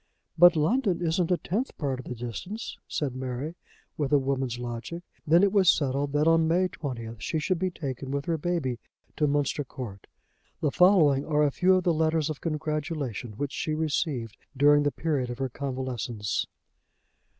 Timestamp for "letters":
11.93-12.31